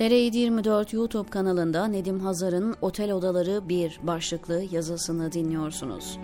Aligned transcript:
TR724 0.00 0.96
YouTube 0.96 1.30
kanalında 1.30 1.86
Nedim 1.86 2.20
Hazar'ın 2.20 2.74
Otel 2.80 3.12
Odaları 3.12 3.68
1 3.68 4.00
başlıklı 4.02 4.62
yazısını 4.70 5.32
dinliyorsunuz. 5.32 6.18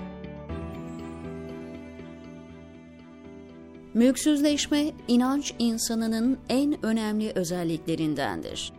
Mülksüzleşme, 3.95 4.93
inanç 5.09 5.55
insanının 5.59 6.39
en 6.49 6.87
önemli 6.87 7.33
özelliklerindendir. 7.35 8.73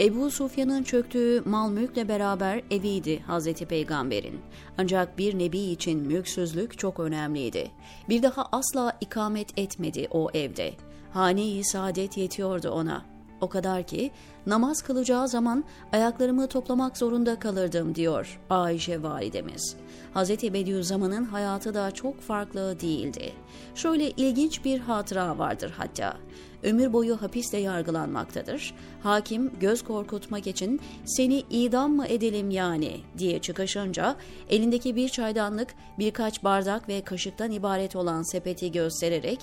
Ebu 0.00 0.30
Sufyan'ın 0.30 0.82
çöktüğü 0.82 1.42
mal 1.44 1.70
mülkle 1.70 2.08
beraber 2.08 2.62
eviydi 2.70 3.20
Hazreti 3.20 3.66
Peygamber'in. 3.66 4.40
Ancak 4.78 5.18
bir 5.18 5.38
nebi 5.38 5.58
için 5.58 6.00
mülksüzlük 6.00 6.78
çok 6.78 7.00
önemliydi. 7.00 7.70
Bir 8.08 8.22
daha 8.22 8.48
asla 8.52 8.98
ikamet 9.00 9.58
etmedi 9.58 10.08
o 10.10 10.30
evde. 10.34 10.72
Hane-i 11.12 11.64
saadet 11.64 12.16
yetiyordu 12.16 12.70
ona. 12.70 13.15
O 13.40 13.48
kadar 13.48 13.82
ki 13.82 14.10
namaz 14.46 14.82
kılacağı 14.82 15.28
zaman 15.28 15.64
ayaklarımı 15.92 16.46
toplamak 16.46 16.98
zorunda 16.98 17.38
kalırdım 17.38 17.94
diyor 17.94 18.40
Ayşe 18.50 19.02
validemiz. 19.02 19.76
Hz. 20.14 20.30
Bediüzzaman'ın 20.30 21.24
hayatı 21.24 21.74
da 21.74 21.90
çok 21.90 22.20
farklı 22.20 22.80
değildi. 22.80 23.32
Şöyle 23.74 24.10
ilginç 24.10 24.64
bir 24.64 24.80
hatıra 24.80 25.38
vardır 25.38 25.72
hatta. 25.76 26.16
Ömür 26.62 26.92
boyu 26.92 27.22
hapiste 27.22 27.58
yargılanmaktadır. 27.58 28.74
Hakim 29.02 29.52
göz 29.60 29.84
korkutmak 29.84 30.46
için 30.46 30.80
seni 31.04 31.44
idam 31.50 31.92
mı 31.92 32.06
edelim 32.06 32.50
yani 32.50 33.00
diye 33.18 33.38
çıkışınca 33.38 34.16
elindeki 34.50 34.96
bir 34.96 35.08
çaydanlık 35.08 35.74
birkaç 35.98 36.44
bardak 36.44 36.88
ve 36.88 37.00
kaşıktan 37.00 37.50
ibaret 37.50 37.96
olan 37.96 38.22
sepeti 38.22 38.72
göstererek 38.72 39.38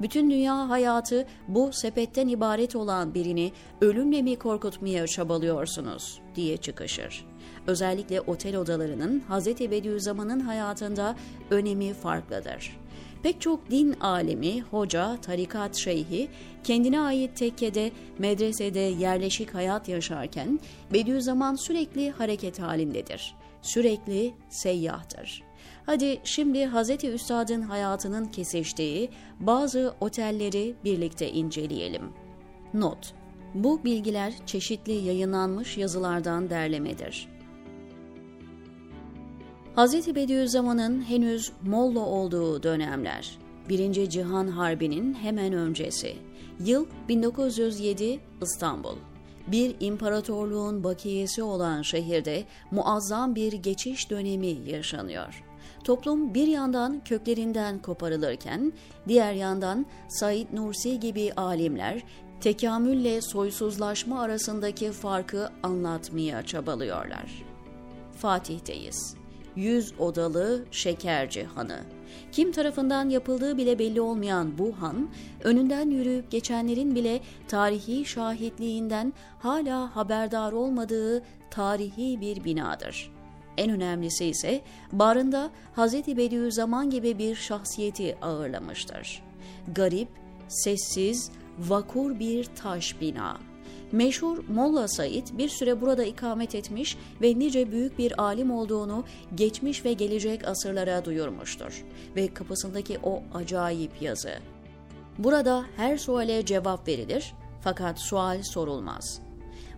bütün 0.00 0.30
dünya 0.30 0.68
hayatı 0.68 1.26
bu 1.48 1.72
sepetten 1.72 2.28
ibaret 2.28 2.76
olan 2.76 3.14
birini 3.14 3.52
ölümle 3.80 4.22
mi 4.22 4.36
korkutmaya 4.48 5.06
çabalıyorsunuz 5.06 6.20
diye 6.34 6.56
çıkışır. 6.56 7.26
Özellikle 7.66 8.20
otel 8.20 8.56
odalarının 8.56 9.22
Hz. 9.30 9.46
Bediüzzaman'ın 9.46 10.40
hayatında 10.40 11.16
önemi 11.50 11.94
farklıdır. 11.94 12.78
Pek 13.22 13.40
çok 13.40 13.70
din 13.70 13.92
alemi, 13.92 14.60
hoca, 14.60 15.16
tarikat 15.22 15.76
şeyhi 15.76 16.28
kendine 16.64 17.00
ait 17.00 17.36
tekkede, 17.36 17.90
medresede 18.18 18.80
yerleşik 18.80 19.54
hayat 19.54 19.88
yaşarken 19.88 20.60
Bediüzzaman 20.92 21.54
sürekli 21.54 22.10
hareket 22.10 22.60
halindedir. 22.60 23.34
Sürekli 23.62 24.34
seyyahtır. 24.48 25.42
Hadi 25.86 26.20
şimdi 26.24 26.66
Hz. 26.66 27.04
Üstad'ın 27.04 27.62
hayatının 27.62 28.24
kesiştiği 28.24 29.10
bazı 29.40 29.94
otelleri 30.00 30.74
birlikte 30.84 31.30
inceleyelim. 31.32 32.02
Not 32.74 33.14
Bu 33.54 33.84
bilgiler 33.84 34.34
çeşitli 34.46 34.92
yayınlanmış 34.92 35.76
yazılardan 35.76 36.50
derlemedir. 36.50 37.28
Hz. 39.76 40.14
Bediüzzaman'ın 40.14 41.02
henüz 41.02 41.52
Molla 41.62 42.00
olduğu 42.00 42.62
dönemler, 42.62 43.38
Birinci 43.68 44.10
Cihan 44.10 44.48
Harbi'nin 44.48 45.14
hemen 45.14 45.52
öncesi, 45.52 46.16
yıl 46.60 46.86
1907 47.08 48.20
İstanbul. 48.42 48.96
Bir 49.46 49.76
imparatorluğun 49.80 50.84
bakiyesi 50.84 51.42
olan 51.42 51.82
şehirde 51.82 52.44
muazzam 52.70 53.34
bir 53.34 53.52
geçiş 53.52 54.10
dönemi 54.10 54.70
yaşanıyor. 54.70 55.44
Toplum 55.84 56.34
bir 56.34 56.46
yandan 56.46 57.04
köklerinden 57.04 57.82
koparılırken, 57.82 58.72
diğer 59.08 59.32
yandan 59.32 59.86
Said 60.08 60.46
Nursi 60.52 61.00
gibi 61.00 61.32
alimler 61.36 62.02
tekamülle 62.40 63.20
soysuzlaşma 63.22 64.20
arasındaki 64.20 64.92
farkı 64.92 65.48
anlatmaya 65.62 66.42
çabalıyorlar. 66.42 67.44
Fatih'teyiz. 68.16 69.14
Yüz 69.56 70.00
odalı 70.00 70.64
Şekerci 70.70 71.44
Hanı. 71.44 71.80
Kim 72.32 72.52
tarafından 72.52 73.08
yapıldığı 73.08 73.56
bile 73.56 73.78
belli 73.78 74.00
olmayan 74.00 74.58
bu 74.58 74.72
han, 74.80 75.08
önünden 75.44 75.90
yürüyüp 75.90 76.30
geçenlerin 76.30 76.94
bile 76.94 77.20
tarihi 77.48 78.04
şahitliğinden 78.04 79.12
hala 79.38 79.96
haberdar 79.96 80.52
olmadığı 80.52 81.22
tarihi 81.50 82.20
bir 82.20 82.44
binadır. 82.44 83.12
En 83.56 83.70
önemlisi 83.70 84.24
ise 84.24 84.60
barında 84.92 85.50
Hz. 85.76 85.94
Bediüzzaman 85.94 86.90
gibi 86.90 87.18
bir 87.18 87.34
şahsiyeti 87.34 88.16
ağırlamıştır. 88.22 89.22
Garip, 89.74 90.08
sessiz, 90.48 91.30
vakur 91.58 92.18
bir 92.18 92.44
taş 92.44 93.00
bina. 93.00 93.38
Meşhur 93.92 94.38
Molla 94.48 94.88
Said 94.88 95.26
bir 95.32 95.48
süre 95.48 95.80
burada 95.80 96.04
ikamet 96.04 96.54
etmiş 96.54 96.96
ve 97.22 97.38
nice 97.38 97.72
büyük 97.72 97.98
bir 97.98 98.20
alim 98.22 98.50
olduğunu 98.50 99.04
geçmiş 99.34 99.84
ve 99.84 99.92
gelecek 99.92 100.48
asırlara 100.48 101.04
duyurmuştur. 101.04 101.84
Ve 102.16 102.34
kapısındaki 102.34 102.98
o 103.02 103.22
acayip 103.34 104.02
yazı. 104.02 104.34
Burada 105.18 105.64
her 105.76 105.98
suale 105.98 106.44
cevap 106.44 106.88
verilir 106.88 107.34
fakat 107.62 108.00
sual 108.00 108.42
sorulmaz.'' 108.42 109.28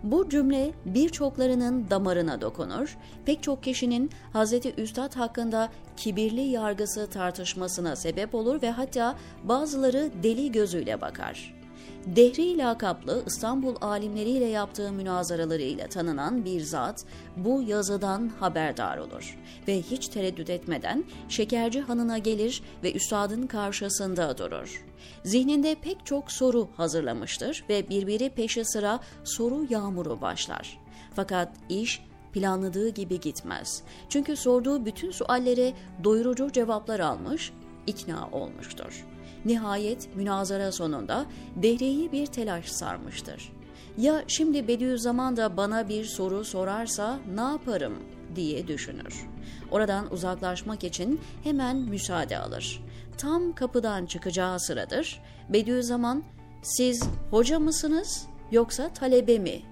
Bu 0.02 0.28
cümle 0.28 0.72
birçoklarının 0.84 1.90
damarına 1.90 2.40
dokunur, 2.40 2.98
pek 3.26 3.42
çok 3.42 3.62
kişinin 3.62 4.10
Hz. 4.34 4.52
Üstad 4.76 5.16
hakkında 5.16 5.68
kibirli 5.96 6.40
yargısı 6.40 7.06
tartışmasına 7.10 7.96
sebep 7.96 8.34
olur 8.34 8.62
ve 8.62 8.70
hatta 8.70 9.16
bazıları 9.44 10.10
deli 10.22 10.52
gözüyle 10.52 11.00
bakar. 11.00 11.59
Dehri 12.06 12.58
lakaplı 12.58 13.22
İstanbul 13.26 13.74
alimleriyle 13.80 14.44
yaptığı 14.44 14.92
münazaralarıyla 14.92 15.86
tanınan 15.86 16.44
bir 16.44 16.60
zat 16.60 17.04
bu 17.36 17.62
yazıdan 17.62 18.30
haberdar 18.40 18.98
olur 18.98 19.38
ve 19.68 19.82
hiç 19.82 20.08
tereddüt 20.08 20.50
etmeden 20.50 21.04
Şekerci 21.28 21.80
Hanı'na 21.80 22.18
gelir 22.18 22.62
ve 22.82 22.92
üstadın 22.92 23.46
karşısında 23.46 24.38
durur. 24.38 24.84
Zihninde 25.24 25.74
pek 25.74 26.06
çok 26.06 26.32
soru 26.32 26.68
hazırlamıştır 26.76 27.64
ve 27.68 27.88
birbiri 27.88 28.30
peşi 28.30 28.64
sıra 28.64 29.00
soru 29.24 29.66
yağmuru 29.70 30.20
başlar. 30.20 30.78
Fakat 31.14 31.52
iş 31.68 32.02
planladığı 32.32 32.88
gibi 32.88 33.20
gitmez. 33.20 33.82
Çünkü 34.08 34.36
sorduğu 34.36 34.84
bütün 34.84 35.10
suallere 35.10 35.72
doyurucu 36.04 36.52
cevaplar 36.52 37.00
almış, 37.00 37.52
ikna 37.86 38.28
olmuştur. 38.32 39.06
Nihayet 39.44 40.16
münazara 40.16 40.72
sonunda 40.72 41.26
Dehre'yi 41.56 42.12
bir 42.12 42.26
telaş 42.26 42.68
sarmıştır. 42.68 43.52
Ya 43.98 44.24
şimdi 44.26 44.68
Bediüzzaman 44.68 45.36
da 45.36 45.56
bana 45.56 45.88
bir 45.88 46.04
soru 46.04 46.44
sorarsa 46.44 47.18
ne 47.34 47.40
yaparım 47.40 47.94
diye 48.36 48.68
düşünür. 48.68 49.26
Oradan 49.70 50.12
uzaklaşmak 50.12 50.84
için 50.84 51.20
hemen 51.44 51.76
müsaade 51.76 52.38
alır. 52.38 52.82
Tam 53.18 53.52
kapıdan 53.52 54.06
çıkacağı 54.06 54.60
sıradır. 54.60 55.22
Bediüzzaman 55.48 56.22
siz 56.62 57.02
hoca 57.30 57.58
mısınız 57.58 58.26
yoksa 58.50 58.88
talebe 58.92 59.38
mi 59.38 59.62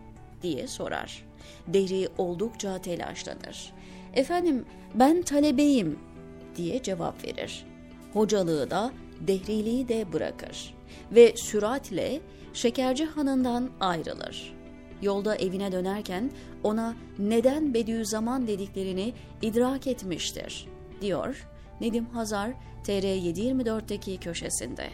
diye 0.42 0.66
sorar. 0.66 1.24
Dehri 1.66 2.08
oldukça 2.18 2.78
telaşlanır. 2.78 3.72
Efendim 4.14 4.64
ben 4.94 5.22
talebeyim 5.22 5.98
diye 6.56 6.82
cevap 6.82 7.24
verir. 7.24 7.66
Hocalığı 8.12 8.70
da 8.70 8.92
dehriliği 9.20 9.88
de 9.88 10.12
bırakır 10.12 10.74
ve 11.12 11.36
süratle 11.36 12.20
Şekerci 12.52 13.04
Hanı'ndan 13.04 13.70
ayrılır. 13.80 14.54
Yolda 15.02 15.36
evine 15.36 15.72
dönerken 15.72 16.30
ona 16.62 16.94
neden 17.18 17.74
Bediüzzaman 17.74 18.46
dediklerini 18.46 19.14
idrak 19.42 19.86
etmiştir, 19.86 20.66
diyor 21.00 21.48
Nedim 21.80 22.06
Hazar 22.06 22.50
TR724'deki 22.84 24.18
köşesinde. 24.20 24.88